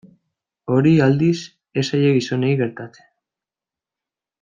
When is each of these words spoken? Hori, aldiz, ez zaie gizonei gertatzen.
Hori, 0.75 0.93
aldiz, 1.09 1.35
ez 1.81 1.85
zaie 1.91 2.17
gizonei 2.17 2.51
gertatzen. 2.65 3.09